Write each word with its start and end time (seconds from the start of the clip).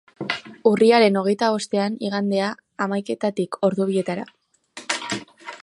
Urriaren 0.69 1.19
hogeita 1.21 1.49
bostean, 1.55 1.99
igandea, 2.07 2.47
hamaiketatik 2.85 3.59
ordu 3.69 3.87
bietara. 3.91 4.27